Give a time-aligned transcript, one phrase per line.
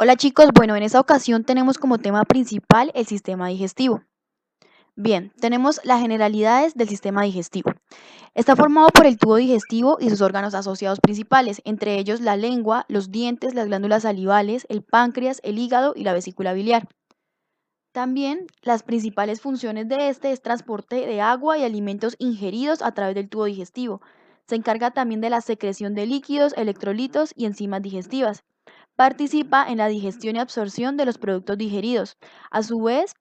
[0.00, 4.04] Hola chicos, bueno, en esta ocasión tenemos como tema principal el sistema digestivo.
[4.94, 7.72] Bien, tenemos las generalidades del sistema digestivo.
[8.32, 12.84] Está formado por el tubo digestivo y sus órganos asociados principales, entre ellos la lengua,
[12.86, 16.86] los dientes, las glándulas salivales, el páncreas, el hígado y la vesícula biliar.
[17.90, 23.16] También las principales funciones de este es transporte de agua y alimentos ingeridos a través
[23.16, 24.00] del tubo digestivo.
[24.46, 28.44] Se encarga también de la secreción de líquidos, electrolitos y enzimas digestivas.
[28.98, 32.16] Participa en la digestión y absorción de los productos digeridos.
[32.50, 33.14] A su vez,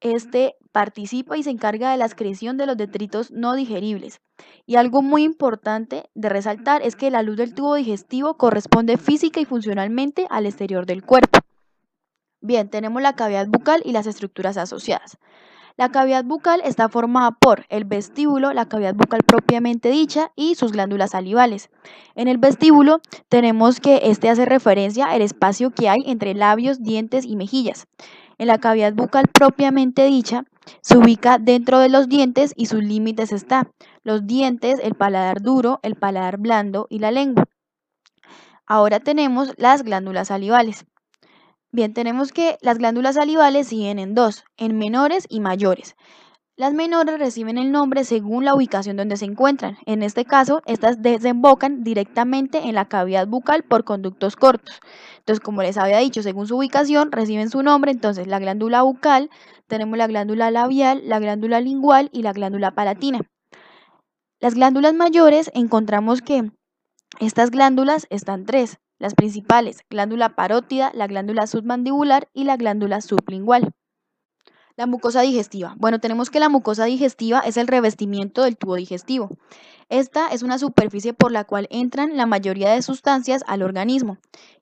[0.00, 4.20] este participa y se encarga de la excreción de los detritos no digeribles.
[4.66, 9.40] Y algo muy importante de resaltar es que la luz del tubo digestivo corresponde física
[9.40, 11.38] y funcionalmente al exterior del cuerpo.
[12.42, 15.16] Bien, tenemos la cavidad bucal y las estructuras asociadas.
[15.76, 20.72] La cavidad bucal está formada por el vestíbulo, la cavidad bucal propiamente dicha y sus
[20.72, 21.70] glándulas salivales.
[22.14, 27.24] En el vestíbulo tenemos que este hace referencia al espacio que hay entre labios, dientes
[27.24, 27.86] y mejillas.
[28.38, 30.44] En la cavidad bucal propiamente dicha
[30.80, 33.70] se ubica dentro de los dientes y sus límites está
[34.02, 37.44] los dientes, el paladar duro, el paladar blando y la lengua.
[38.66, 40.86] Ahora tenemos las glándulas salivales.
[41.74, 45.96] Bien, tenemos que las glándulas salivales siguen en dos, en menores y mayores.
[46.54, 49.78] Las menores reciben el nombre según la ubicación donde se encuentran.
[49.86, 54.80] En este caso, estas desembocan directamente en la cavidad bucal por conductos cortos.
[55.20, 57.90] Entonces, como les había dicho, según su ubicación reciben su nombre.
[57.90, 59.30] Entonces, la glándula bucal,
[59.66, 63.22] tenemos la glándula labial, la glándula lingual y la glándula palatina.
[64.40, 66.50] Las glándulas mayores encontramos que
[67.18, 68.78] estas glándulas están tres.
[69.02, 73.72] Las principales, glándula parótida, la glándula submandibular y la glándula sublingual.
[74.76, 75.74] La mucosa digestiva.
[75.76, 79.28] Bueno, tenemos que la mucosa digestiva es el revestimiento del tubo digestivo.
[79.88, 84.18] Esta es una superficie por la cual entran la mayoría de sustancias al organismo.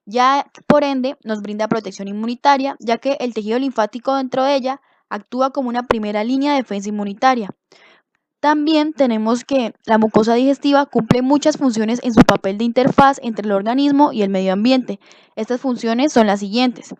[0.07, 4.81] Ya por ende nos brinda protección inmunitaria, ya que el tejido linfático dentro de ella
[5.07, 7.51] actúa como una primera línea de defensa inmunitaria.
[8.41, 13.45] También tenemos que la mucosa digestiva cumple muchas funciones en su papel de interfaz entre
[13.45, 14.99] el organismo y el medio ambiente.
[15.35, 16.95] Estas funciones son las siguientes.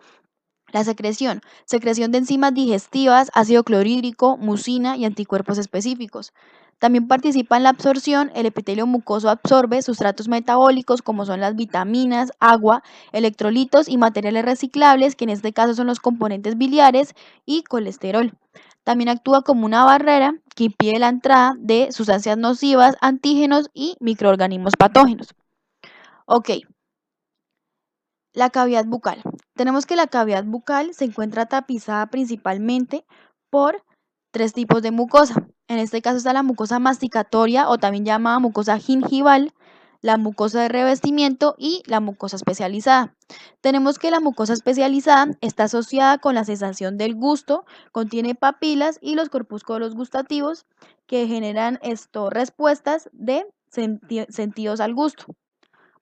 [0.72, 1.40] La secreción.
[1.64, 6.32] Secreción de enzimas digestivas, ácido clorhídrico, mucina y anticuerpos específicos.
[6.78, 12.30] También participa en la absorción, el epitelio mucoso absorbe sustratos metabólicos como son las vitaminas,
[12.38, 17.14] agua, electrolitos y materiales reciclables, que en este caso son los componentes biliares
[17.44, 18.32] y colesterol.
[18.84, 24.74] También actúa como una barrera que impide la entrada de sustancias nocivas, antígenos y microorganismos
[24.78, 25.34] patógenos.
[26.26, 26.50] Ok,
[28.32, 29.22] la cavidad bucal.
[29.54, 33.04] Tenemos que la cavidad bucal se encuentra tapizada principalmente
[33.50, 33.84] por
[34.30, 35.46] tres tipos de mucosa.
[35.68, 39.52] En este caso está la mucosa masticatoria o también llamada mucosa gingival,
[40.02, 43.14] la mucosa de revestimiento y la mucosa especializada.
[43.60, 49.14] Tenemos que la mucosa especializada está asociada con la sensación del gusto, contiene papilas y
[49.14, 50.66] los corpúsculos gustativos
[51.06, 55.24] que generan esto, respuestas de sentidos al gusto.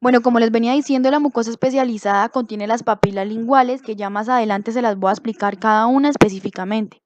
[0.00, 4.30] Bueno, como les venía diciendo, la mucosa especializada contiene las papilas linguales, que ya más
[4.30, 7.02] adelante se las voy a explicar cada una específicamente.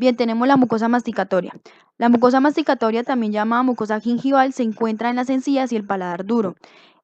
[0.00, 1.52] Bien, tenemos la mucosa masticatoria.
[1.98, 6.24] La mucosa masticatoria, también llamada mucosa gingival, se encuentra en las encías y el paladar
[6.24, 6.54] duro.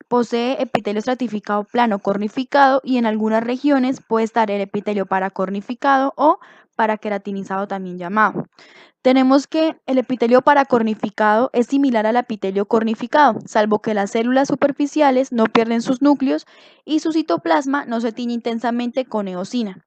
[0.06, 6.38] Posee epitelio estratificado plano cornificado y en algunas regiones puede estar el epitelio paracornificado o
[6.76, 8.44] paraqueratinizado también llamado.
[9.02, 15.32] Tenemos que el epitelio paracornificado es similar al epitelio cornificado, salvo que las células superficiales
[15.32, 16.46] no pierden sus núcleos
[16.84, 19.84] y su citoplasma no se tiñe intensamente con eosina.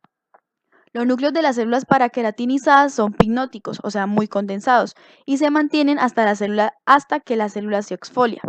[0.97, 4.96] Los núcleos de las células paraqueratinizadas son pignóticos, o sea, muy condensados,
[5.28, 8.41] y se mantienen hasta, que la célula se exfolia.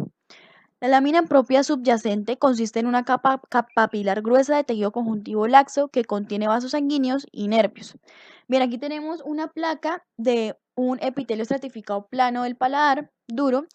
[0.81, 3.43] La lámina propia subyacente consiste en una capa
[3.75, 7.99] papilar gruesa de tejido conjuntivo laxo que contiene vasos sanguíneos y nervios.
[8.47, 13.67] Bien, aquí tenemos una placa de un epitelio estratificado plano del paladar duro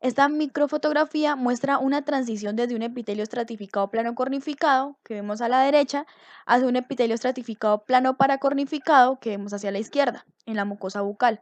[0.00, 5.60] esta microfotografía muestra una transición desde un epitelio estratificado plano cornificado, que vemos a la
[5.60, 6.06] derecha,
[6.44, 11.40] hacia un epitelio estratificado plano paracornificado, que vemos hacia la izquierda, en la mucosa bucal.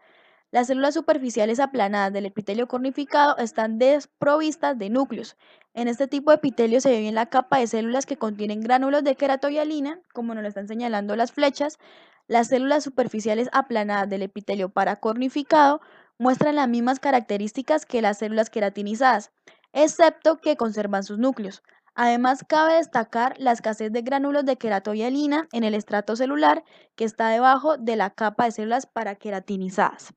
[0.52, 5.36] Las células superficiales aplanadas del epitelio cornificado están desprovistas de núcleos.
[5.74, 9.02] En este tipo de epitelio se ve bien la capa de células que contienen gránulos
[9.02, 11.80] de queratoialina, como nos lo están señalando las flechas.
[12.28, 15.80] Las células superficiales aplanadas del epitelio paracornificado
[16.19, 19.32] muestran las mismas características que las células queratinizadas,
[19.72, 21.62] excepto que conservan sus núcleos.
[21.94, 26.64] Además, cabe destacar la escasez de gránulos de queratoialina en el estrato celular
[26.96, 30.12] que está debajo de la capa de células paraqueratinizadas.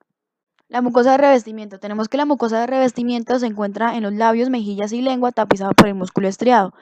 [0.69, 1.79] La mucosa de revestimiento.
[1.79, 5.71] Tenemos que la mucosa de revestimiento se encuentra en los labios, mejillas y lengua tapizada
[5.71, 6.73] por el músculo estriado.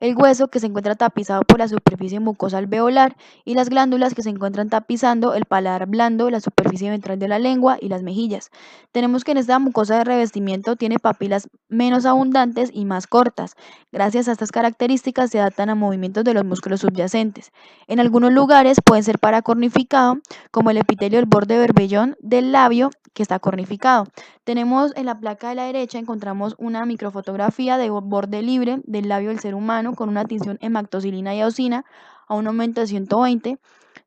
[0.00, 4.22] El hueso que se encuentra tapizado por la superficie mucosa alveolar y las glándulas que
[4.22, 8.50] se encuentran tapizando el paladar blando, la superficie ventral de la lengua y las mejillas.
[8.92, 13.56] Tenemos que en esta mucosa de revestimiento tiene papilas menos abundantes y más cortas.
[13.90, 17.52] Gracias a estas características se adaptan a movimientos de los músculos subyacentes.
[17.86, 20.18] En algunos lugares pueden ser paracornificado,
[20.50, 24.06] como el epitelio del borde berbellón del labio que está cornificado.
[24.44, 29.28] Tenemos en la placa de la derecha encontramos una microfotografía de borde libre del labio
[29.30, 31.84] del ser humano con una tinción hematoxilina y eosina
[32.26, 33.58] a un aumento de 120.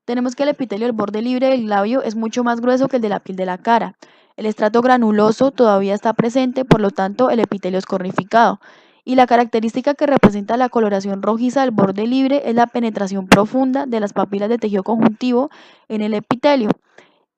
[0.05, 3.01] Tenemos que el epitelio del borde libre del labio es mucho más grueso que el
[3.01, 3.95] de la piel de la cara.
[4.37, 8.59] El estrato granuloso todavía está presente, por lo tanto el epitelio es cornificado.
[9.03, 13.85] Y la característica que representa la coloración rojiza del borde libre es la penetración profunda
[13.85, 15.49] de las papilas de tejido conjuntivo
[15.89, 16.69] en el epitelio.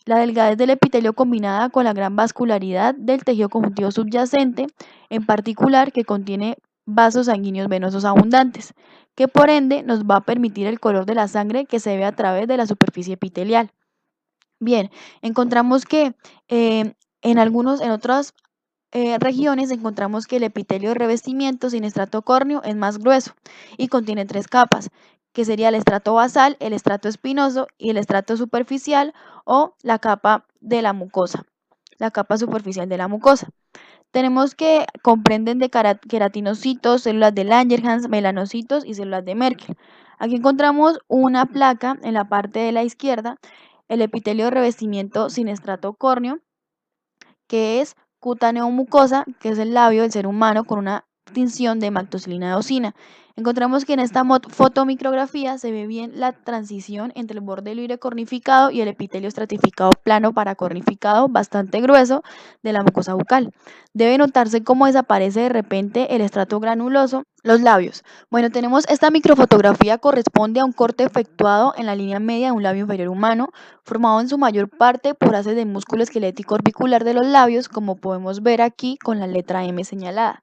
[0.05, 4.67] La delgadez del epitelio combinada con la gran vascularidad del tejido conjuntivo subyacente,
[5.09, 8.73] en particular que contiene vasos sanguíneos venosos abundantes,
[9.15, 12.03] que por ende nos va a permitir el color de la sangre que se ve
[12.03, 13.71] a través de la superficie epitelial.
[14.59, 14.89] Bien,
[15.21, 16.15] encontramos que
[16.49, 18.33] eh, en algunos, en otras
[18.91, 23.33] eh, regiones encontramos que el epitelio de revestimiento sin estrato córneo es más grueso
[23.77, 24.89] y contiene tres capas,
[25.33, 29.13] que sería el estrato basal, el estrato espinoso y el estrato superficial
[29.45, 31.43] o la capa de la mucosa,
[31.97, 33.49] la capa superficial de la mucosa.
[34.11, 39.75] Tenemos que comprenden de queratinocitos, células de Langerhans, melanocitos y células de Merkel.
[40.19, 43.37] Aquí encontramos una placa en la parte de la izquierda,
[43.87, 46.39] el epitelio de revestimiento sin estrato córneo,
[47.47, 51.91] que es cutáneo mucosa, que es el labio del ser humano con una tinción de
[51.91, 52.95] mactocilina de osina.
[53.35, 58.69] Encontramos que en esta fotomicrografía se ve bien la transición entre el borde libre cornificado
[58.69, 62.21] y el epitelio estratificado plano para cornificado bastante grueso
[62.61, 63.51] de la mucosa bucal.
[63.91, 68.03] Debe notarse cómo desaparece de repente el estrato granuloso, los labios.
[68.29, 72.61] Bueno, tenemos esta microfotografía corresponde a un corte efectuado en la línea media de un
[72.61, 73.49] labio inferior humano,
[73.83, 77.95] formado en su mayor parte por haces de músculo esquelético orbicular de los labios, como
[77.95, 80.42] podemos ver aquí con la letra M señalada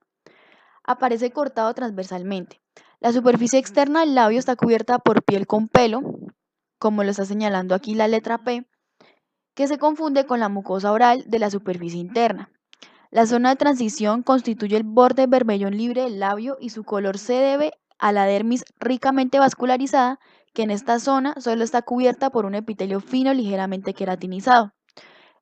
[0.90, 2.60] aparece cortado transversalmente.
[3.00, 6.02] La superficie externa del labio está cubierta por piel con pelo,
[6.78, 8.66] como lo está señalando aquí la letra P,
[9.54, 12.50] que se confunde con la mucosa oral de la superficie interna.
[13.10, 17.34] La zona de transición constituye el borde berbellón libre del labio y su color se
[17.34, 20.18] debe a la dermis ricamente vascularizada,
[20.54, 24.72] que en esta zona solo está cubierta por un epitelio fino ligeramente queratinizado.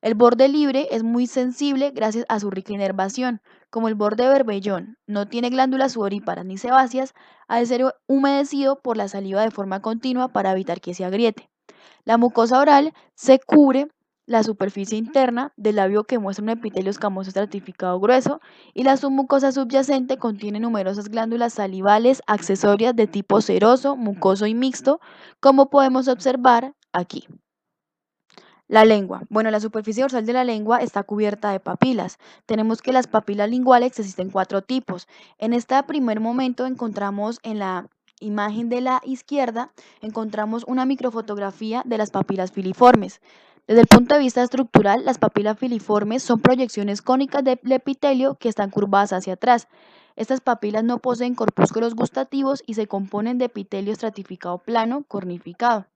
[0.01, 3.41] El borde libre es muy sensible gracias a su rica inervación.
[3.69, 7.13] Como el borde berbellón no tiene glándulas sudoríparas ni sebáceas,
[7.49, 11.49] ha de ser humedecido por la saliva de forma continua para evitar que se agriete.
[12.05, 13.89] La mucosa oral se cubre
[14.25, 18.39] la superficie interna del labio que muestra un epitelio escamoso estratificado grueso
[18.73, 25.01] y la submucosa subyacente contiene numerosas glándulas salivales accesorias de tipo seroso, mucoso y mixto,
[25.41, 27.27] como podemos observar aquí.
[28.69, 29.23] La lengua.
[29.29, 32.19] Bueno, la superficie dorsal de la lengua está cubierta de papilas.
[32.45, 35.07] Tenemos que las papilas linguales existen cuatro tipos.
[35.39, 37.89] En este primer momento encontramos en la
[38.19, 39.71] imagen de la izquierda,
[40.01, 43.21] encontramos una microfotografía de las papilas filiformes.
[43.65, 48.49] Desde el punto de vista estructural, las papilas filiformes son proyecciones cónicas del epitelio que
[48.49, 49.67] están curvadas hacia atrás.
[50.15, 55.87] Estas papilas no poseen corpúsculos gustativos y se componen de epitelio estratificado plano cornificado.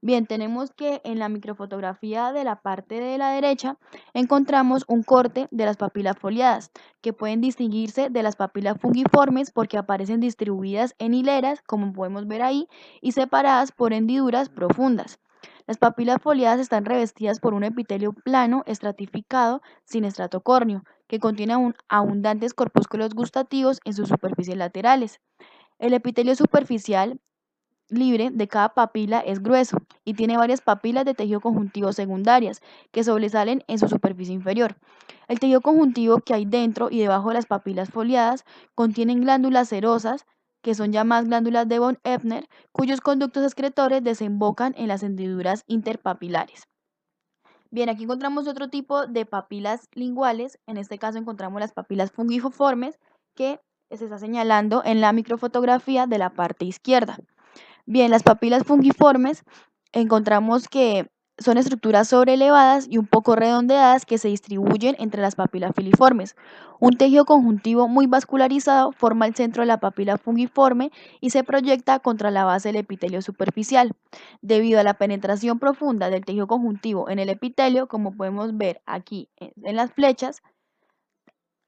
[0.00, 3.76] Bien, tenemos que en la microfotografía de la parte de la derecha
[4.14, 6.70] encontramos un corte de las papilas foliadas,
[7.00, 12.42] que pueden distinguirse de las papilas fungiformes porque aparecen distribuidas en hileras, como podemos ver
[12.42, 12.68] ahí,
[13.00, 15.18] y separadas por hendiduras profundas.
[15.66, 21.74] Las papilas foliadas están revestidas por un epitelio plano estratificado sin estrato córneo, que contiene
[21.88, 25.20] abundantes corpúsculos gustativos en sus superficies laterales.
[25.78, 27.20] El epitelio superficial
[27.90, 33.04] libre de cada papila es grueso y tiene varias papilas de tejido conjuntivo secundarias que
[33.04, 34.76] sobresalen en su superficie inferior.
[35.26, 40.26] El tejido conjuntivo que hay dentro y debajo de las papilas foliadas contienen glándulas serosas,
[40.62, 46.64] que son llamadas glándulas de von Ebner, cuyos conductos excretores desembocan en las hendiduras interpapilares.
[47.70, 52.98] Bien, aquí encontramos otro tipo de papilas linguales, en este caso encontramos las papilas fungiformes
[53.34, 57.18] que se está señalando en la microfotografía de la parte izquierda.
[57.90, 59.44] Bien, las papilas fungiformes
[59.92, 65.72] encontramos que son estructuras sobreelevadas y un poco redondeadas que se distribuyen entre las papilas
[65.74, 66.36] filiformes.
[66.80, 70.90] Un tejido conjuntivo muy vascularizado forma el centro de la papila fungiforme
[71.22, 73.92] y se proyecta contra la base del epitelio superficial.
[74.42, 79.30] Debido a la penetración profunda del tejido conjuntivo en el epitelio, como podemos ver aquí
[79.38, 80.42] en las flechas,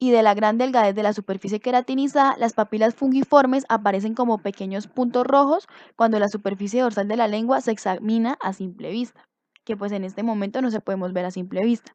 [0.00, 4.88] y de la gran delgadez de la superficie queratinizada, las papilas fungiformes aparecen como pequeños
[4.88, 9.28] puntos rojos cuando la superficie dorsal de la lengua se examina a simple vista,
[9.64, 11.94] que pues en este momento no se podemos ver a simple vista.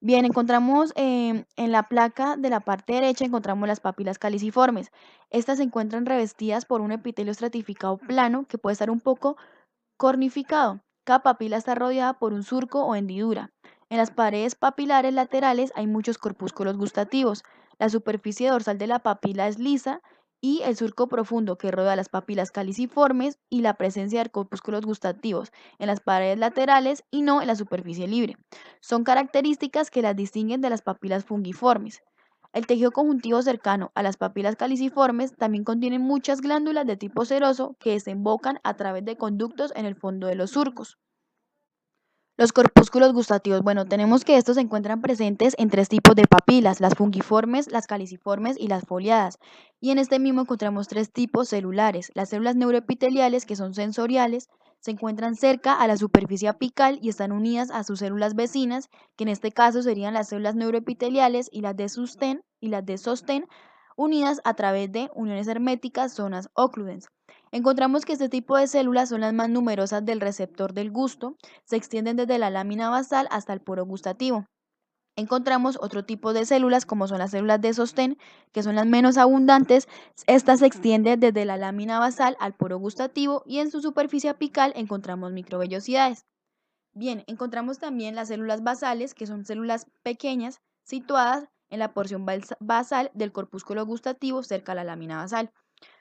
[0.00, 4.90] Bien, encontramos em, en la placa de la parte derecha, encontramos las papilas caliciformes.
[5.30, 9.36] Estas se encuentran revestidas por un epitelio estratificado plano que puede estar un poco
[9.98, 10.80] cornificado.
[11.04, 13.50] Cada papila está rodeada por un surco o hendidura.
[13.90, 17.42] En las paredes papilares laterales hay muchos corpúsculos gustativos.
[17.78, 20.00] La superficie dorsal de la papila es lisa
[20.40, 25.50] y el surco profundo que rodea las papilas caliciformes y la presencia de corpúsculos gustativos
[25.78, 28.36] en las paredes laterales y no en la superficie libre.
[28.80, 32.02] Son características que las distinguen de las papilas fungiformes.
[32.52, 37.76] El tejido conjuntivo cercano a las papilas caliciformes también contiene muchas glándulas de tipo seroso
[37.80, 40.98] que desembocan a través de conductos en el fondo de los surcos.
[42.38, 43.62] Los corpúsculos gustativos.
[43.62, 47.88] Bueno, tenemos que estos se encuentran presentes en tres tipos de papilas, las fungiformes, las
[47.88, 49.40] caliciformes y las foliadas.
[49.80, 52.12] Y en este mismo encontramos tres tipos celulares.
[52.14, 57.32] Las células neuroepiteliales, que son sensoriales, se encuentran cerca a la superficie apical y están
[57.32, 61.76] unidas a sus células vecinas, que en este caso serían las células neuroepiteliales y las
[61.76, 63.46] de sostén y las de sostén,
[63.96, 67.08] unidas a través de uniones herméticas, zonas ocludens.
[67.50, 71.76] Encontramos que este tipo de células son las más numerosas del receptor del gusto, se
[71.76, 74.46] extienden desde la lámina basal hasta el poro gustativo.
[75.16, 78.18] Encontramos otro tipo de células como son las células de sostén,
[78.52, 79.88] que son las menos abundantes.
[80.28, 84.72] Estas se extienden desde la lámina basal al poro gustativo y en su superficie apical
[84.76, 86.24] encontramos microvellosidades.
[86.94, 92.24] Bien, encontramos también las células basales, que son células pequeñas situadas en la porción
[92.60, 95.50] basal del corpúsculo gustativo cerca a la lámina basal.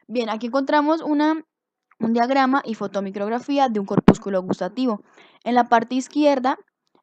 [0.10, 5.02] Bien, aquí encontramos un diagrama y fotomicrografía de un corpúsculo gustativo.
[5.44, 6.58] En la parte izquierda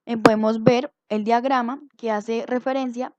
[0.06, 3.12] eh, podemos ver el diagrama que hace referencia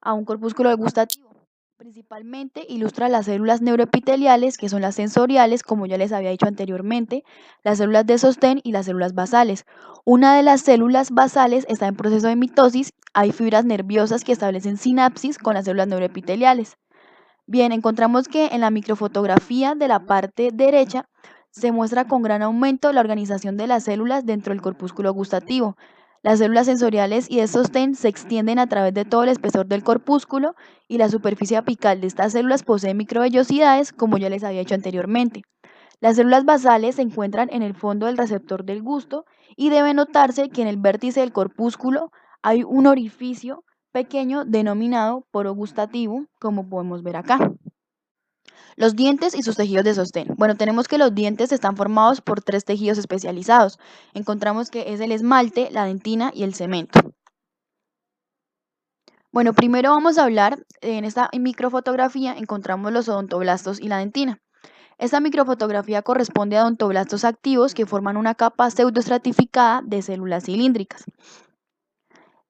[0.00, 1.32] a un corpúsculo gustativo.
[1.76, 7.24] Principalmente ilustra las células neuroepiteliales, que son las sensoriales, como ya les había dicho anteriormente,
[7.64, 9.64] las células de sostén y las células basales.
[10.04, 14.76] Una de las células basales está en proceso de mitosis, hay fibras nerviosas que establecen
[14.76, 16.78] sinapsis con las células neuroepiteliales.
[17.46, 21.08] Bien, encontramos que en la microfotografía de la parte derecha
[21.50, 25.76] se muestra con gran aumento la organización de las células dentro del corpúsculo gustativo.
[26.22, 29.82] Las células sensoriales y de sostén se extienden a través de todo el espesor del
[29.82, 30.54] corpúsculo
[30.86, 35.42] y la superficie apical de estas células posee microvellosidades, como ya les había dicho anteriormente.
[36.00, 39.24] Las células basales se encuentran en el fondo del receptor del gusto
[39.56, 45.54] y debe notarse que en el vértice del corpúsculo hay un orificio pequeño denominado poro
[45.54, 47.52] gustativo, como podemos ver acá.
[48.76, 50.28] Los dientes y sus tejidos de sostén.
[50.36, 53.78] Bueno, tenemos que los dientes están formados por tres tejidos especializados.
[54.14, 56.98] Encontramos que es el esmalte, la dentina y el cemento.
[59.30, 64.42] Bueno, primero vamos a hablar, en esta microfotografía encontramos los odontoblastos y la dentina.
[64.98, 71.04] Esta microfotografía corresponde a odontoblastos activos que forman una capa pseudoestratificada de células cilíndricas.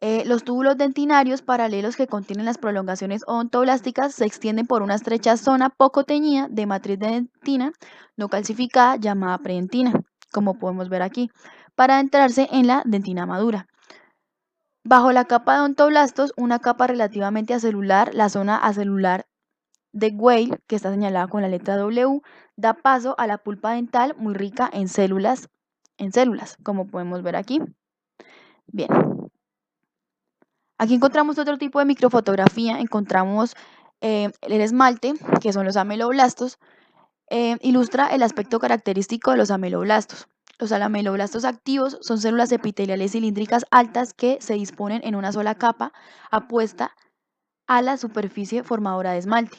[0.05, 5.37] Eh, los túbulos dentinarios paralelos que contienen las prolongaciones odontoblásticas se extienden por una estrecha
[5.37, 7.71] zona poco teñida de matriz de dentina
[8.17, 9.93] no calcificada llamada predentina,
[10.33, 11.31] como podemos ver aquí,
[11.77, 13.69] para adentrarse en la dentina madura.
[14.83, 19.27] Bajo la capa de odontoblastos, una capa relativamente acelular, la zona acelular
[19.93, 22.23] de Weil, que está señalada con la letra W,
[22.57, 25.49] da paso a la pulpa dental muy rica en células,
[25.97, 27.61] en células, como podemos ver aquí.
[28.67, 28.89] Bien.
[30.83, 33.55] Aquí encontramos otro tipo de microfotografía, encontramos
[34.01, 36.59] eh, el esmalte, que son los ameloblastos,
[37.31, 40.27] eh, ilustra el aspecto característico de los ameloblastos.
[40.59, 45.93] Los ameloblastos activos son células epiteliales cilíndricas altas que se disponen en una sola capa
[46.33, 46.97] apuesta
[47.69, 49.59] a la superficie formadora de esmalte.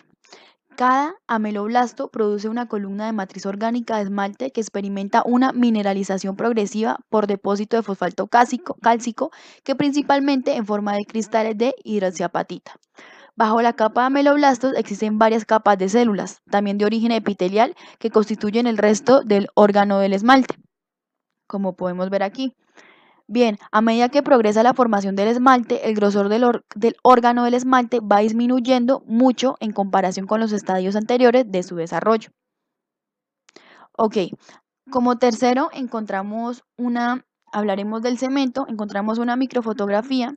[0.76, 6.98] Cada ameloblasto produce una columna de matriz orgánica de esmalte que experimenta una mineralización progresiva
[7.10, 9.32] por depósito de fosfato cálcico,
[9.64, 12.80] que principalmente en forma de cristales de hidroxiapatita.
[13.36, 18.10] Bajo la capa de ameloblastos existen varias capas de células, también de origen epitelial, que
[18.10, 20.56] constituyen el resto del órgano del esmalte,
[21.48, 22.56] como podemos ver aquí.
[23.28, 26.44] Bien, a medida que progresa la formación del esmalte, el grosor del,
[27.04, 32.32] órgano del esmalte va disminuyendo mucho en comparación con los estadios anteriores de su desarrollo.
[33.98, 34.18] Ok,
[34.92, 40.36] como tercero encontramos una, hablaremos del cemento, encontramos una microfotografía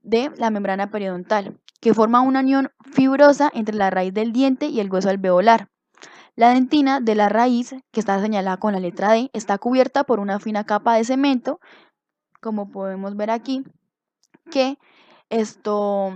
[0.00, 4.80] de la membrana periodontal, que forma una unión fibrosa entre la raíz del diente y
[4.80, 5.68] el hueso alveolar.
[6.34, 10.20] La dentina de la raíz, que está señalada con la letra D, está cubierta por
[10.20, 11.60] una fina capa de cemento
[12.40, 13.64] como podemos ver aquí,
[14.50, 14.78] que
[15.30, 16.14] esto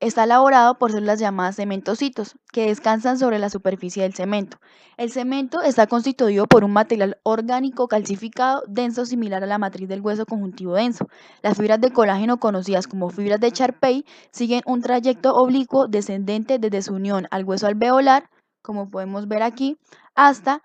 [0.00, 4.58] está elaborado por células llamadas cementocitos, que descansan sobre la superficie del cemento.
[4.96, 10.02] El cemento está constituido por un material orgánico calcificado denso similar a la matriz del
[10.02, 11.08] hueso conjuntivo denso.
[11.42, 16.82] Las fibras de colágeno conocidas como fibras de Charpey siguen un trayecto oblicuo descendente desde
[16.82, 18.28] su unión al hueso alveolar,
[18.62, 19.78] como podemos ver aquí,
[20.14, 20.62] hasta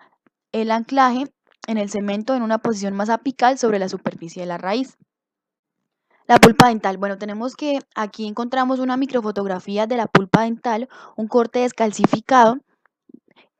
[0.52, 1.26] el anclaje
[1.70, 4.98] en el cemento en una posición más apical sobre la superficie de la raíz.
[6.26, 6.98] La pulpa dental.
[6.98, 12.58] Bueno, tenemos que aquí encontramos una microfotografía de la pulpa dental, un corte descalcificado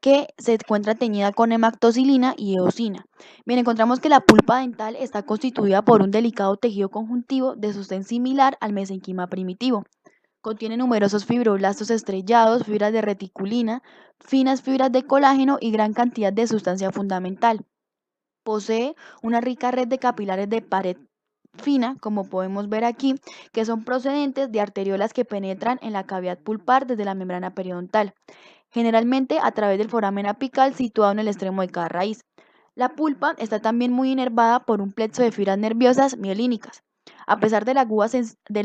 [0.00, 3.06] que se encuentra teñida con hemactocilina y eosina.
[3.46, 8.02] Bien, encontramos que la pulpa dental está constituida por un delicado tejido conjuntivo de sostén
[8.02, 9.84] similar al mesenquima primitivo.
[10.40, 13.82] Contiene numerosos fibroblastos estrellados, fibras de reticulina,
[14.18, 17.66] finas fibras de colágeno y gran cantidad de sustancia fundamental.
[18.50, 20.96] Posee una rica red de capilares de pared
[21.54, 23.14] fina, como podemos ver aquí,
[23.52, 28.12] que son procedentes de arteriolas que penetran en la cavidad pulpar desde la membrana periodontal,
[28.72, 32.24] generalmente a través del foramen apical situado en el extremo de cada raíz.
[32.74, 36.82] La pulpa está también muy inervada por un plexo de fibras nerviosas mielínicas.
[37.28, 37.82] A pesar de la,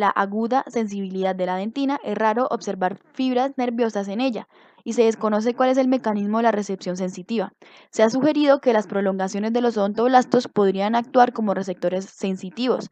[0.09, 4.47] aguda, sensibilidad de la dentina, es raro observar fibras nerviosas en ella
[4.85, 7.51] y se desconoce cuál es el mecanismo de la recepción sensitiva.
[7.89, 12.91] Se ha sugerido que las prolongaciones de los odontoblastos podrían actuar como receptores sensitivos.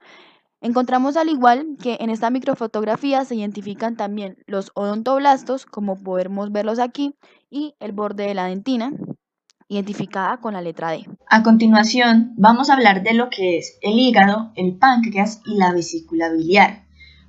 [0.60, 6.80] Encontramos al igual que en esta microfotografía se identifican también los odontoblastos, como podemos verlos
[6.80, 7.16] aquí,
[7.50, 8.92] y el borde de la dentina,
[9.68, 11.06] identificada con la letra D.
[11.30, 15.72] A continuación, vamos a hablar de lo que es el hígado, el páncreas y la
[15.74, 16.86] vesícula biliar.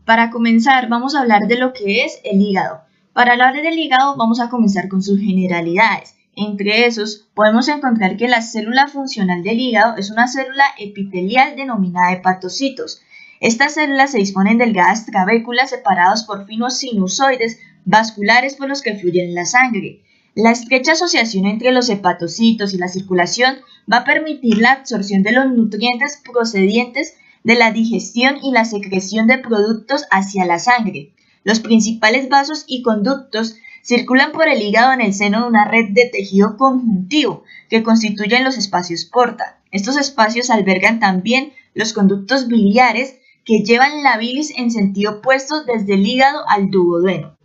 [0.06, 2.82] Para comenzar, vamos a hablar de lo que es el hígado.
[3.14, 6.16] Para hablar del hígado, vamos a comenzar con sus generalidades.
[6.34, 12.12] Entre esos, podemos encontrar que la célula funcional del hígado es una célula epitelial denominada
[12.12, 13.02] hepatocitos.
[13.38, 19.32] Estas células se disponen delgadas trabéculas separados por finos sinusoides vasculares por los que fluyen
[19.32, 20.02] la sangre.
[20.34, 23.58] La estrecha asociación entre los hepatocitos y la circulación
[23.90, 29.28] va a permitir la absorción de los nutrientes procedientes de la digestión y la secreción
[29.28, 31.12] de productos hacia la sangre.
[31.44, 35.90] Los principales vasos y conductos circulan por el hígado en el seno de una red
[35.90, 39.60] de tejido conjuntivo que constituyen los espacios porta.
[39.70, 45.94] Estos espacios albergan también los conductos biliares que llevan la bilis en sentido opuesto desde
[45.94, 47.36] el hígado al duodeno.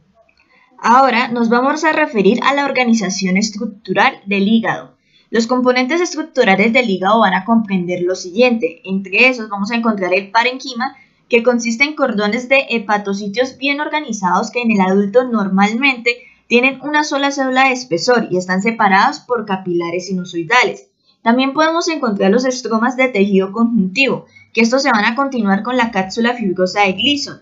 [0.82, 4.96] Ahora nos vamos a referir a la organización estructural del hígado.
[5.30, 8.82] Los componentes estructurales del hígado van a comprender lo siguiente.
[8.86, 10.96] Entre esos vamos a encontrar el parenquima,
[11.30, 17.04] que consiste en cordones de hepatocitios bien organizados que en el adulto normalmente tienen una
[17.04, 20.90] sola célula de espesor y están separados por capilares sinusoidales.
[21.22, 25.78] También podemos encontrar los estromas de tejido conjuntivo, que estos se van a continuar con
[25.78, 27.42] la cápsula fibrosa de Gleason.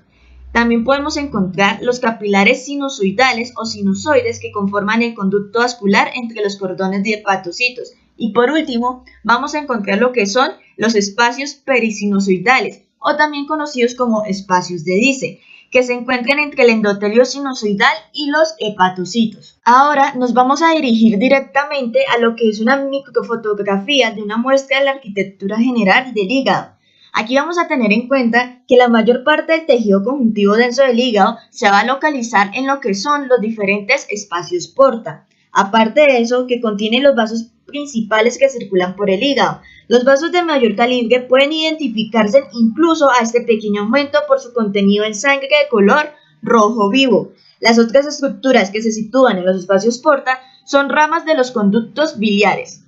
[0.51, 6.57] También podemos encontrar los capilares sinusoidales o sinusoides que conforman el conducto vascular entre los
[6.57, 7.93] cordones de hepatocitos.
[8.17, 13.95] Y por último, vamos a encontrar lo que son los espacios perisinusoidales, o también conocidos
[13.95, 15.39] como espacios de Dice,
[15.71, 19.59] que se encuentran entre el endotelio sinusoidal y los hepatocitos.
[19.63, 24.79] Ahora nos vamos a dirigir directamente a lo que es una microfotografía de una muestra
[24.79, 26.77] de la arquitectura general del hígado.
[27.13, 30.99] Aquí vamos a tener en cuenta que la mayor parte del tejido conjuntivo denso del
[30.99, 35.25] hígado se va a localizar en lo que son los diferentes espacios porta.
[35.51, 39.61] Aparte de eso, que contiene los vasos principales que circulan por el hígado.
[39.87, 45.05] Los vasos de mayor calibre pueden identificarse incluso a este pequeño aumento por su contenido
[45.05, 46.09] en sangre de color
[46.41, 47.33] rojo vivo.
[47.59, 52.17] Las otras estructuras que se sitúan en los espacios porta son ramas de los conductos
[52.17, 52.83] biliares.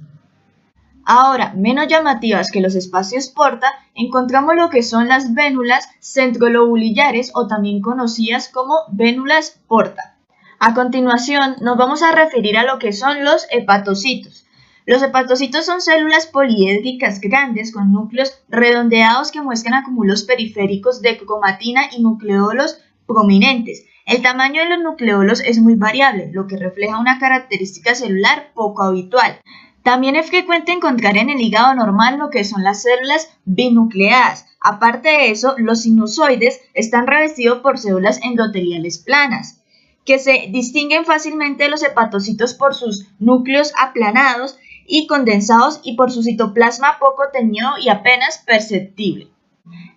[1.06, 7.48] Ahora, menos llamativas que los espacios porta, encontramos lo que son las vénulas centrolobulillares o
[7.48, 10.18] también conocidas como vénulas porta.
[10.60, 14.46] A continuación, nos vamos a referir a lo que son los hepatocitos.
[14.86, 21.84] Los hepatocitos son células poliédricas grandes con núcleos redondeados que muestran acúmulos periféricos de cromatina
[21.96, 23.86] y nucleolos prominentes.
[24.06, 28.82] El tamaño de los nucleolos es muy variable, lo que refleja una característica celular poco
[28.82, 29.40] habitual.
[29.84, 34.46] También es frecuente encontrar en el hígado normal lo que son las células binucleadas.
[34.62, 39.62] Aparte de eso, los sinusoides están revestidos por células endoteliales planas,
[40.06, 44.58] que se distinguen fácilmente de los hepatocitos por sus núcleos aplanados
[44.90, 49.30] y condensados y por su citoplasma poco teñido y apenas perceptible.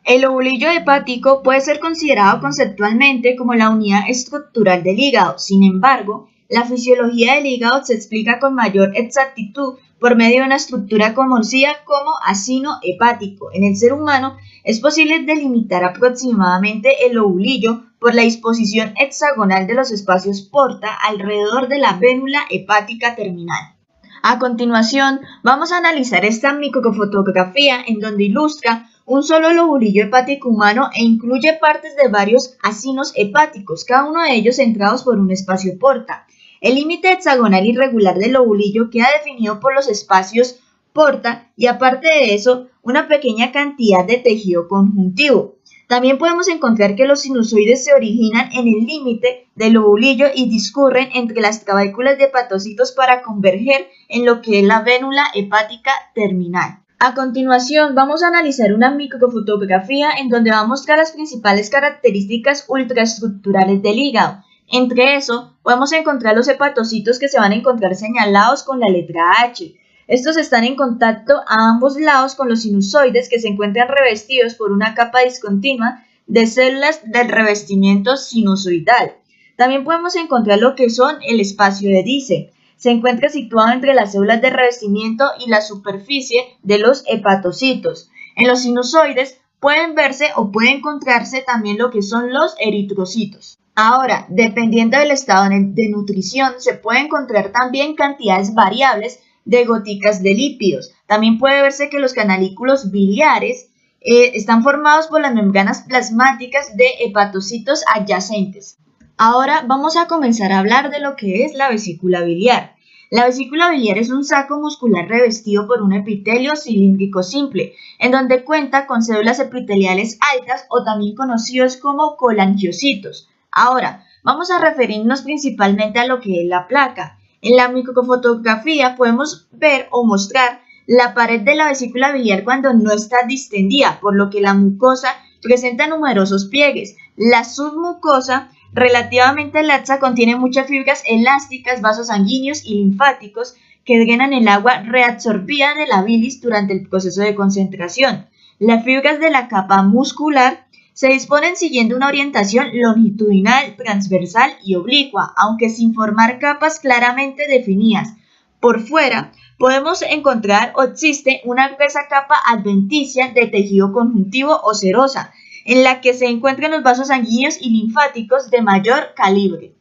[0.05, 6.29] El ovulillo hepático puede ser considerado conceptualmente como la unidad estructural del hígado, sin embargo,
[6.49, 11.77] la fisiología del hígado se explica con mayor exactitud por medio de una estructura conocida
[11.85, 13.51] como asino hepático.
[13.55, 19.75] En el ser humano es posible delimitar aproximadamente el ovulillo por la disposición hexagonal de
[19.75, 23.77] los espacios porta alrededor de la vénula hepática terminal.
[24.25, 30.91] A continuación, vamos a analizar esta microfotografía en donde ilustra un solo lobulillo hepático humano
[30.95, 35.77] e incluye partes de varios acinos hepáticos, cada uno de ellos centrados por un espacio
[35.77, 36.25] porta.
[36.61, 40.61] El límite hexagonal irregular del lobulillo queda definido por los espacios
[40.93, 45.57] porta y aparte de eso, una pequeña cantidad de tejido conjuntivo.
[45.89, 51.09] También podemos encontrar que los sinusoides se originan en el límite del lobulillo y discurren
[51.15, 56.79] entre las clavículas de hepatocitos para converger en lo que es la vénula hepática terminal.
[56.99, 62.65] A continuación, vamos a analizar una microfotografía en donde va a mostrar las principales características
[62.69, 64.45] ultraestructurales del hígado.
[64.69, 69.33] Entre eso, podemos encontrar los hepatocitos que se van a encontrar señalados con la letra
[69.43, 69.75] H,
[70.13, 74.71] estos están en contacto a ambos lados con los sinusoides que se encuentran revestidos por
[74.71, 79.15] una capa discontinua de células del revestimiento sinusoidal.
[79.57, 82.53] También podemos encontrar lo que son el espacio de Dice.
[82.77, 88.11] Se encuentra situado entre las células de revestimiento y la superficie de los hepatocitos.
[88.37, 93.59] En los sinusoides pueden verse o puede encontrarse también lo que son los eritrocitos.
[93.75, 100.35] Ahora, dependiendo del estado de nutrición, se puede encontrar también cantidades variables de goticas de
[100.35, 100.93] lípidos.
[101.07, 106.87] También puede verse que los canalículos biliares eh, están formados por las membranas plasmáticas de
[107.01, 108.79] hepatocitos adyacentes.
[109.17, 112.75] Ahora vamos a comenzar a hablar de lo que es la vesícula biliar.
[113.11, 118.43] La vesícula biliar es un saco muscular revestido por un epitelio cilíndrico simple, en donde
[118.43, 123.29] cuenta con células epiteliales altas o también conocidos como colangiocitos.
[123.51, 127.19] Ahora, vamos a referirnos principalmente a lo que es la placa.
[127.43, 132.93] En la microfotografía podemos ver o mostrar la pared de la vesícula biliar cuando no
[132.93, 135.09] está distendida, por lo que la mucosa
[135.43, 136.97] presenta numerosos pliegues.
[137.17, 144.47] La submucosa relativamente laxa contiene muchas fibras elásticas, vasos sanguíneos y linfáticos que drenan el
[144.47, 148.27] agua reabsorbida de la bilis durante el proceso de concentración.
[148.61, 155.33] Las fibras de la capa muscular se disponen siguiendo una orientación longitudinal, transversal y oblicua,
[155.37, 158.15] aunque sin formar capas claramente definidas.
[158.61, 165.33] Por fuera, podemos encontrar o existe una gruesa capa adventicia de tejido conjuntivo o serosa,
[165.65, 169.75] en la que se encuentran los vasos sanguíneos y linfáticos de mayor calibre.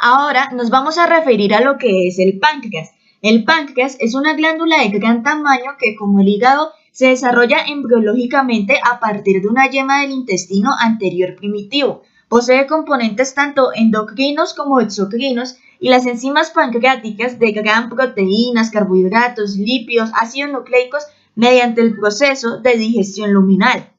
[0.00, 2.92] Ahora nos vamos a referir a lo que es el páncreas.
[3.20, 8.80] El páncreas es una glándula de gran tamaño que, como el hígado, se desarrolla embriológicamente
[8.84, 12.02] a partir de una yema del intestino anterior primitivo.
[12.28, 20.50] Posee componentes tanto endocrinos como exocrinos y las enzimas pancreáticas degradan proteínas, carbohidratos, lípidos, ácidos
[20.50, 21.04] nucleicos
[21.36, 23.92] mediante el proceso de digestión luminal.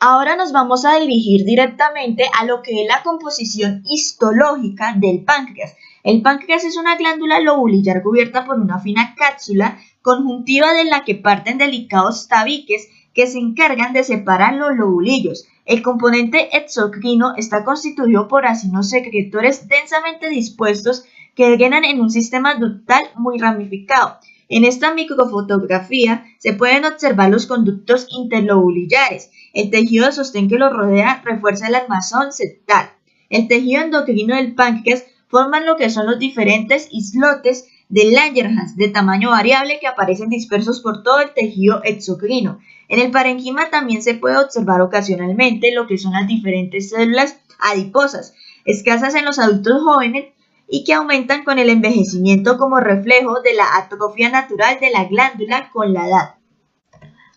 [0.00, 5.76] Ahora nos vamos a dirigir directamente a lo que es la composición histológica del páncreas.
[6.02, 11.14] El páncreas es una glándula lobulillar cubierta por una fina cápsula conjuntiva de la que
[11.14, 15.46] parten delicados tabiques que se encargan de separar los lobulillos.
[15.64, 22.54] El componente exocrino está constituido por acinos secretores densamente dispuestos que drenan en un sistema
[22.54, 24.18] ductal muy ramificado.
[24.48, 29.30] En esta microfotografía se pueden observar los conductos interlobulillares.
[29.52, 32.90] El tejido de sostén que los rodea refuerza el armazón septal.
[33.28, 38.88] El tejido endocrino del páncreas forman lo que son los diferentes islotes de Langerhans de
[38.88, 42.60] tamaño variable que aparecen dispersos por todo el tejido exocrino.
[42.88, 48.34] En el parenquima también se puede observar ocasionalmente lo que son las diferentes células adiposas,
[48.64, 50.26] escasas en los adultos jóvenes
[50.68, 55.70] y que aumentan con el envejecimiento como reflejo de la atrofia natural de la glándula
[55.72, 56.34] con la edad.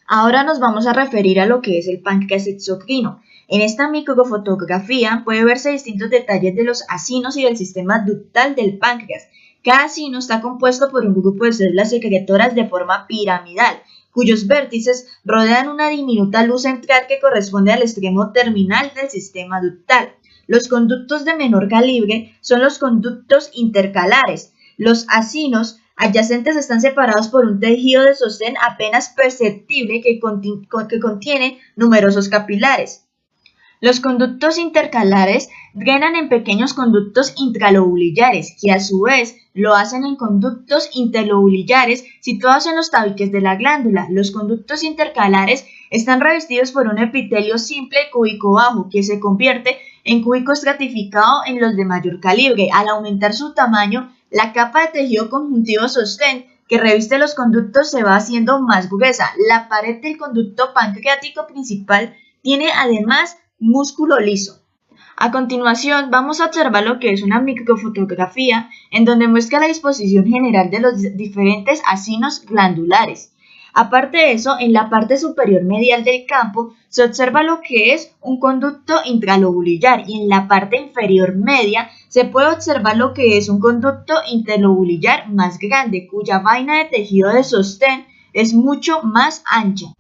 [0.05, 3.21] Ahora nos vamos a referir a lo que es el páncreas exocrino.
[3.47, 8.77] En esta microfotografía puede verse distintos detalles de los acinos y del sistema ductal del
[8.77, 9.27] páncreas,
[9.63, 15.07] cada sino está compuesto por un grupo de células secretoras de forma piramidal, cuyos vértices
[15.23, 20.13] rodean una diminuta luz central que corresponde al extremo terminal del sistema ductal.
[20.47, 24.53] Los conductos de menor calibre son los conductos intercalares.
[24.77, 32.27] Los acinos adyacentes están separados por un tejido de sostén apenas perceptible que contiene numerosos
[32.27, 33.07] capilares.
[33.83, 40.17] Los conductos intercalares drenan en pequeños conductos intralobulillares, que a su vez lo hacen en
[40.17, 44.05] conductos interlobulillares situados en los tabiques de la glándula.
[44.11, 50.21] Los conductos intercalares están revestidos por un epitelio simple cúbico bajo, que se convierte en
[50.21, 52.69] cúbico estratificado en los de mayor calibre.
[52.71, 58.03] Al aumentar su tamaño, la capa de tejido conjuntivo sostén que reviste los conductos se
[58.03, 59.31] va haciendo más gruesa.
[59.49, 64.59] La pared del conducto pancreático principal tiene además músculo liso.
[65.15, 70.25] A continuación, vamos a observar lo que es una microfotografía en donde muestra la disposición
[70.25, 73.31] general de los diferentes asinos glandulares.
[73.73, 78.15] Aparte de eso, en la parte superior medial del campo se observa lo que es
[78.19, 83.47] un conducto intralobulillar y en la parte inferior media se puede observar lo que es
[83.47, 89.93] un conducto interlobulillar más grande cuya vaina de tejido de sostén es mucho más ancha.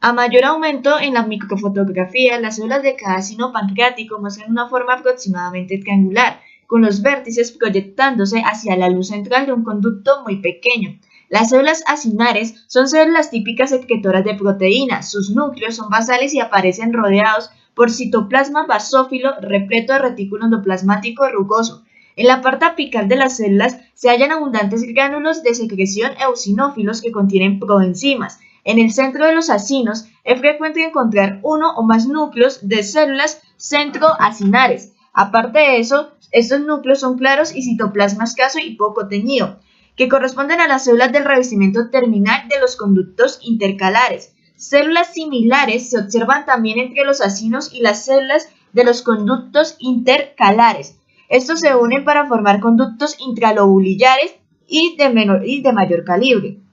[0.00, 4.94] A mayor aumento en la microfotografía, las células de cada sino pancreático muestran una forma
[4.94, 11.00] aproximadamente triangular, con los vértices proyectándose hacia la luz central de un conducto muy pequeño.
[11.28, 15.10] Las células acinares son células típicas secretoras de proteínas.
[15.10, 21.82] Sus núcleos son basales y aparecen rodeados por citoplasma basófilo repleto de retículo endoplasmático rugoso.
[22.14, 27.10] En la parte apical de las células se hallan abundantes gránulos de secreción eosinófilos que
[27.10, 28.38] contienen proenzimas.
[28.68, 33.40] En el centro de los acinos es frecuente encontrar uno o más núcleos de células
[33.56, 34.92] centroacinares.
[35.14, 39.58] Aparte de eso, estos núcleos son claros y citoplasma escaso y poco teñido
[39.96, 44.34] que corresponden a las células del revestimiento terminal de los conductos intercalares.
[44.56, 50.98] Células similares se observan también entre los acinos y las células de los conductos intercalares.
[51.30, 54.34] Estos se unen para formar conductos intralobulillares
[54.66, 56.67] y de, menor, y de mayor calibre.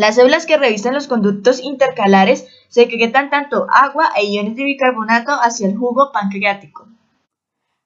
[0.00, 5.68] Las células que revisten los conductos intercalares secretan tanto agua e iones de bicarbonato hacia
[5.68, 6.88] el jugo pancreático.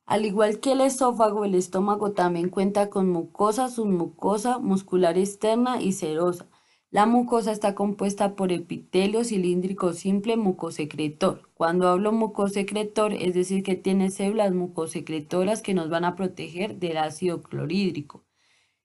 [0.06, 5.90] Al igual que el esófago, el estómago también cuenta con mucosa, submucosa, muscular externa y
[5.90, 6.46] serosa.
[6.92, 11.50] La mucosa está compuesta por epitelio cilíndrico simple mucosecretor.
[11.54, 16.98] Cuando hablo mucosecretor, es decir que tiene células mucosecretoras que nos van a proteger del
[16.98, 18.22] ácido clorhídrico.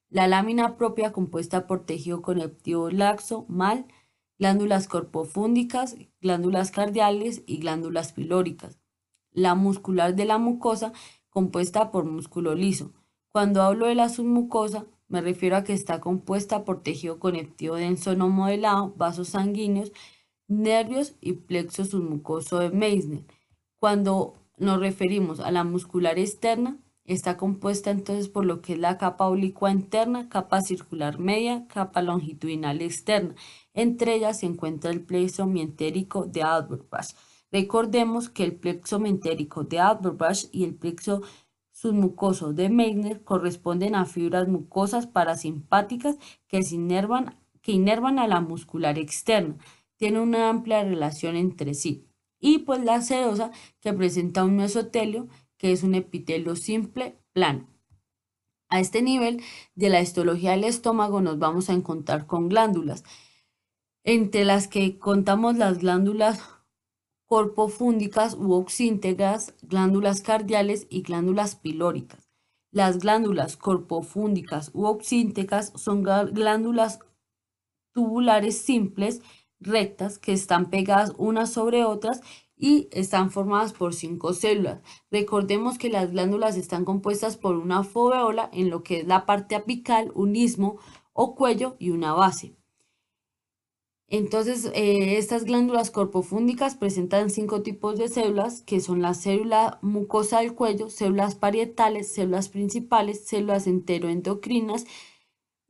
[0.10, 3.86] La lámina propia compuesta por tejido conectivo laxo, mal,
[4.38, 8.80] glándulas corpofúndicas, glándulas cardiales y glándulas pilóricas
[9.32, 10.94] la muscular de la mucosa
[11.30, 12.94] compuesta por músculo liso.
[13.32, 18.16] Cuando hablo de la submucosa, me refiero a que está compuesta por tejido conectivo denso
[18.16, 19.92] no modelado, vasos sanguíneos,
[20.48, 23.26] nervios y plexo submucoso de Meissner.
[23.80, 26.78] Cuando nos referimos a la muscular externa,
[27.14, 32.02] está compuesta entonces por lo que es la capa oblicua interna, capa circular media, capa
[32.02, 33.36] longitudinal externa.
[33.74, 37.16] Entre ellas se encuentra el plexo mientérico de Auerbach.
[37.52, 41.22] Recordemos que el plexo mentérico de Auerbach y el plexo
[41.72, 46.18] submucoso de Meissner corresponden a fibras mucosas parasimpáticas
[46.48, 49.58] que, inervan, que inervan a la muscular externa.
[49.96, 52.06] Tienen una amplia relación entre sí.
[52.40, 55.28] Y pues la sedosa que presenta un mesotelio
[55.60, 57.68] que es un epitelio simple plano.
[58.70, 59.44] A este nivel
[59.76, 63.04] de la histología del estómago nos vamos a encontrar con glándulas,
[64.04, 66.42] entre las que contamos las glándulas
[67.26, 72.32] corpofúndicas u oxíntegras, glándulas cardiales y glándulas pilóricas.
[72.72, 77.00] Las glándulas corpofúndicas u oxíntegras son glándulas
[77.94, 79.22] tubulares simples,
[79.60, 82.22] rectas, que están pegadas unas sobre otras
[82.60, 84.82] y están formadas por cinco células.
[85.10, 89.56] Recordemos que las glándulas están compuestas por una foveola en lo que es la parte
[89.56, 90.78] apical, un istmo
[91.14, 92.58] o cuello y una base.
[94.12, 100.40] Entonces, eh, estas glándulas corpofúndicas presentan cinco tipos de células, que son la célula mucosa
[100.40, 104.86] del cuello, células parietales, células principales, células enteroendocrinas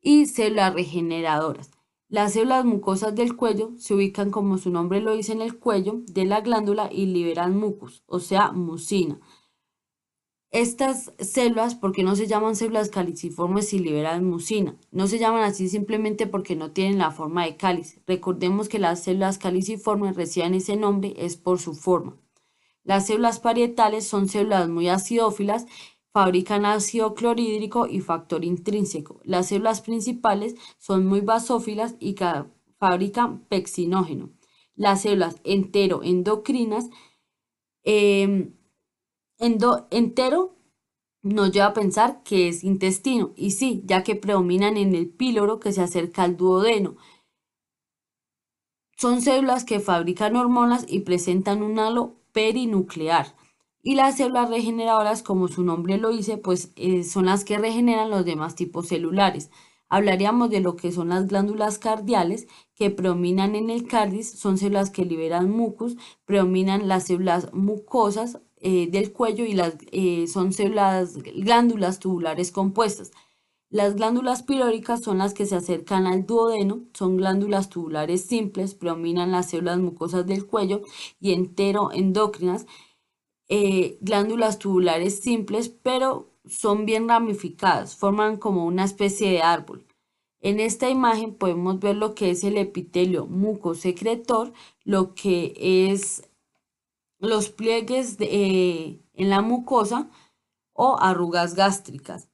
[0.01, 1.69] y células regeneradoras.
[2.09, 6.01] Las células mucosas del cuello se ubican, como su nombre lo dice, en el cuello
[6.07, 9.19] de la glándula y liberan mucus, o sea, mucina.
[10.49, 14.75] Estas células, ¿por qué no se llaman células caliciformes y liberan mucina?
[14.89, 18.01] No se llaman así simplemente porque no tienen la forma de cáliz.
[18.07, 22.17] Recordemos que las células caliciformes reciben ese nombre es por su forma.
[22.83, 25.67] Las células parietales son células muy acidófilas,
[26.11, 29.21] fabrican ácido clorhídrico y factor intrínseco.
[29.23, 32.15] Las células principales son muy basófilas y
[32.77, 34.31] fabrican pexinógeno.
[34.75, 36.89] Las células enteroendocrinas
[37.83, 38.51] eh,
[39.37, 40.55] entero
[41.21, 45.59] nos lleva a pensar que es intestino, y sí, ya que predominan en el píloro
[45.59, 46.95] que se acerca al duodeno.
[48.97, 53.35] Son células que fabrican hormonas y presentan un halo perinuclear.
[53.81, 58.09] Y las células regeneradoras, como su nombre lo dice, pues eh, son las que regeneran
[58.09, 59.49] los demás tipos celulares.
[59.89, 64.91] Hablaríamos de lo que son las glándulas cardiales, que predominan en el cardis, son células
[64.91, 71.17] que liberan mucus, predominan las células mucosas eh, del cuello y las, eh, son células,
[71.17, 73.11] glándulas tubulares compuestas.
[73.71, 79.31] Las glándulas pilóricas son las que se acercan al duodeno, son glándulas tubulares simples, predominan
[79.31, 80.81] las células mucosas del cuello
[81.19, 82.65] y enteroendocrinas.
[83.49, 89.85] Eh, glándulas tubulares simples, pero son bien ramificadas, forman como una especie de árbol.
[90.39, 94.53] En esta imagen podemos ver lo que es el epitelio mucosecretor,
[94.85, 95.53] lo que
[95.91, 96.29] es
[97.19, 100.09] los pliegues eh, en la mucosa
[100.73, 102.29] o arrugas gástricas.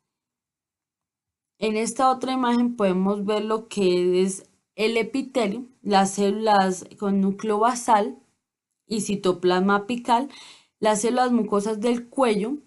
[1.58, 7.60] En esta otra imagen podemos ver lo que es el epitelio, las células con núcleo
[7.60, 8.20] basal
[8.86, 10.30] y citoplasma apical,
[10.86, 12.60] las células mucosas del cuello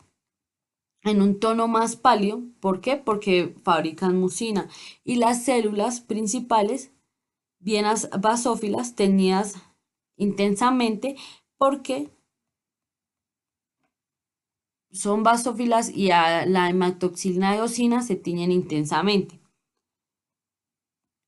[1.04, 2.42] en un tono más pálido.
[2.58, 2.96] ¿Por qué?
[2.96, 4.68] Porque fabrican mucina.
[5.04, 6.90] Y las células principales,
[7.60, 9.54] bienas basófilas, teñidas
[10.16, 11.14] intensamente
[11.58, 12.10] porque
[14.90, 19.38] son basófilas y a la hematoxilina eosina se tiñen intensamente.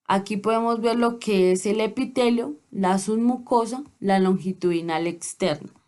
[0.06, 5.79] Aquí podemos ver lo que es el epitelio, la submucosa, la longitudinal externa.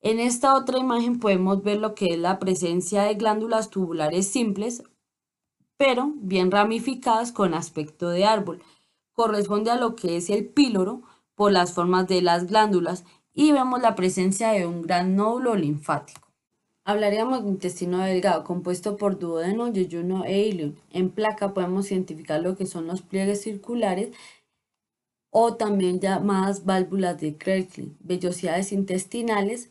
[0.00, 4.84] En esta otra imagen podemos ver lo que es la presencia de glándulas tubulares simples,
[5.76, 8.62] pero bien ramificadas con aspecto de árbol.
[9.12, 11.02] Corresponde a lo que es el píloro
[11.34, 16.28] por las formas de las glándulas y vemos la presencia de un gran nódulo linfático.
[16.84, 20.76] Hablaríamos de intestino delgado, compuesto por duodeno, yeyuno e ilion.
[20.90, 24.10] En placa podemos identificar lo que son los pliegues circulares
[25.30, 29.70] o también llamadas válvulas de Krebsli, vellosidades intestinales,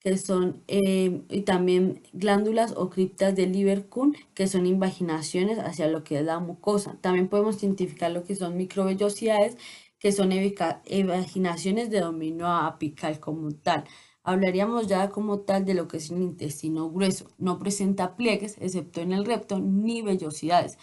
[0.00, 6.04] que son, eh, y también glándulas o criptas de Lieberkühn, que son invaginaciones hacia lo
[6.04, 6.98] que es la mucosa.
[7.00, 9.56] También podemos identificar lo que son microvellosidades,
[9.98, 13.84] que son evaginaciones de dominio apical como tal.
[14.22, 17.28] Hablaríamos ya como tal de lo que es el intestino grueso.
[17.38, 20.78] No presenta pliegues, excepto en el recto, ni vellosidades.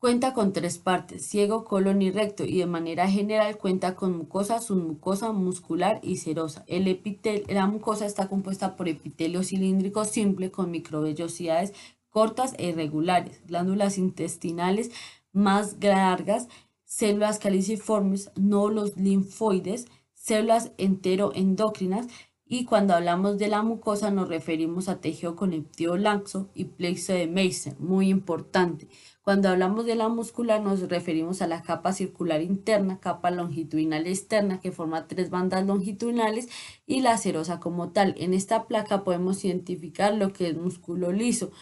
[0.00, 4.60] Cuenta con tres partes, ciego, colon y recto, y de manera general cuenta con mucosa,
[4.60, 6.62] submucosa, muscular y serosa.
[6.68, 11.72] El epitel, la mucosa está compuesta por epitelio cilíndrico simple con microvellosidades
[12.10, 14.92] cortas e irregulares, glándulas intestinales
[15.32, 16.46] más largas,
[16.84, 22.06] células caliciformes, nódulos linfoides, células enteroendocrinas
[22.50, 27.26] y cuando hablamos de la mucosa nos referimos a tejido conectivo laxo y plexo de
[27.26, 28.88] Meissner, muy importante.
[29.28, 34.58] Cuando hablamos de la muscular nos referimos a la capa circular interna, capa longitudinal externa
[34.58, 36.48] que forma tres bandas longitudinales
[36.86, 38.14] y la serosa como tal.
[38.16, 41.52] En esta placa podemos identificar lo que es músculo liso,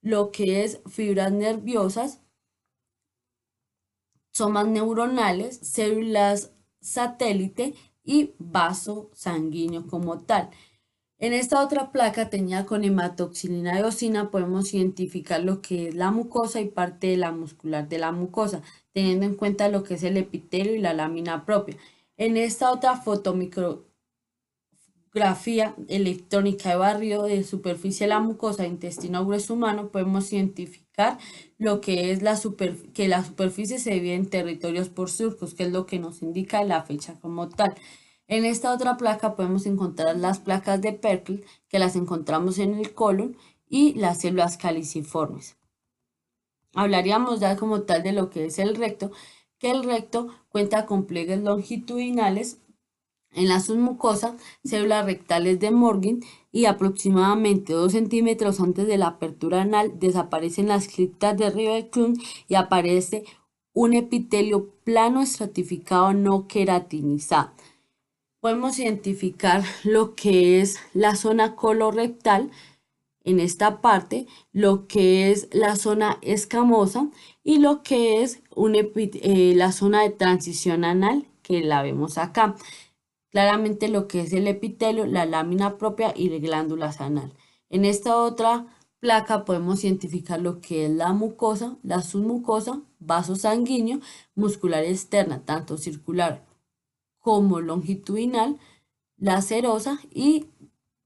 [0.00, 2.22] lo que es fibras nerviosas,
[4.32, 10.48] somas neuronales, células satélite y vaso sanguíneo como tal.
[11.20, 16.62] En esta otra placa tenía con hematoxilina eosina podemos identificar lo que es la mucosa
[16.62, 18.62] y parte de la muscular de la mucosa,
[18.94, 21.76] teniendo en cuenta lo que es el epitelio y la lámina propia.
[22.16, 23.84] En esta otra fotomicro
[25.12, 31.18] grafía electrónica de barrio de superficie de la mucosa intestino grueso humano podemos identificar
[31.58, 32.40] lo que es la
[32.94, 36.64] que la superficie se divide en territorios por surcos, que es lo que nos indica
[36.64, 37.74] la fecha como tal.
[38.30, 42.94] En esta otra placa podemos encontrar las placas de Perkel, que las encontramos en el
[42.94, 43.36] colon,
[43.68, 45.56] y las células caliciformes.
[46.72, 49.10] Hablaríamos ya como tal de lo que es el recto,
[49.58, 52.58] que el recto cuenta con pliegues longitudinales
[53.32, 56.20] en la submucosa, células rectales de Morgan
[56.52, 62.16] y aproximadamente 2 centímetros antes de la apertura anal desaparecen las criptas de Rieberkühn
[62.46, 63.24] y aparece
[63.72, 67.50] un epitelio plano estratificado no queratinizado.
[68.40, 72.50] Podemos identificar lo que es la zona colorectal
[73.22, 77.10] en esta parte, lo que es la zona escamosa
[77.44, 82.56] y lo que es eh, la zona de transición anal que la vemos acá
[83.30, 87.32] claramente lo que es el epitelio, la lámina propia y la glándula anal.
[87.68, 88.66] En esta otra
[88.98, 94.00] placa podemos identificar lo que es la mucosa, la submucosa, vaso sanguíneo,
[94.34, 96.44] muscular externa, tanto circular
[97.20, 98.58] como longitudinal,
[99.16, 100.46] la serosa y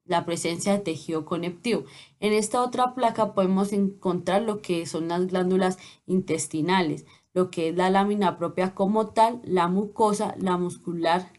[0.05, 1.85] la presencia de tejido conectivo.
[2.21, 7.77] En esta otra placa podemos encontrar lo que son las glándulas intestinales, lo que es
[7.77, 11.33] la lámina propia como tal, la mucosa, la muscular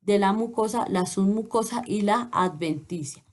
[0.00, 3.24] de la mucosa, la submucosa y la adventicia.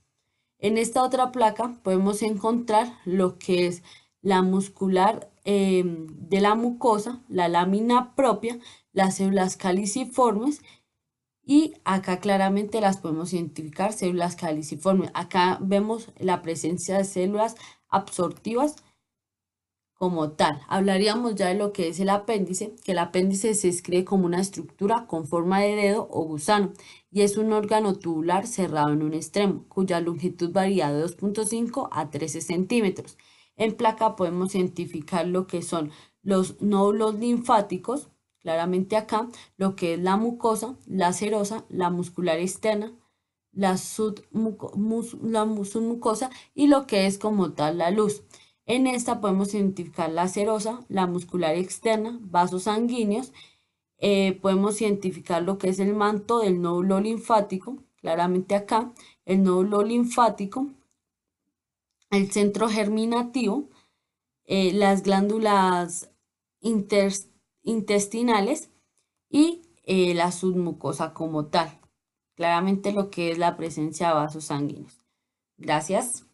[0.58, 3.84] En esta otra placa podemos encontrar lo que es
[4.22, 8.60] la muscular em, de la mucosa, la lámina propia,
[8.92, 10.62] las células caliciformes
[11.50, 15.10] y acá claramente las podemos identificar, células caliciformes.
[15.16, 17.56] Acá vemos la presencia de células
[17.88, 18.76] absortivas
[19.96, 20.62] como tal.
[20.68, 24.40] Hablaríamos ya de lo que es el apéndice, que el apéndice se escribe como una
[24.40, 26.72] estructura con forma de dedo o gusano
[27.10, 32.12] y es un órgano tubular cerrado en un extremo, cuya longitud varía de 2.5 a
[32.12, 33.18] 13 centímetros.
[33.56, 35.90] En placa podemos identificar lo que son
[36.22, 38.12] los nódulos linfáticos,
[38.42, 39.28] claramente acá,
[39.58, 42.94] lo que es la mucosa, la serosa, la muscular externa,
[43.52, 48.24] la, la submucosa y lo que es como tal la luz.
[48.66, 53.34] En esta podemos identificar la serosa, la muscular externa, vasos sanguíneos.
[53.98, 58.94] Eh, podemos identificar lo que es el manto del nódulo linfático, claramente acá,
[59.26, 60.68] el nódulo linfático,
[62.12, 63.70] el centro germinativo,
[64.46, 66.12] eh, las glándulas
[67.70, 68.72] intestinales
[69.30, 71.80] y eh, la submucosa como tal.
[72.36, 75.02] Claramente lo que es la presencia de vasos sanguíneos.
[75.58, 76.29] Gracias.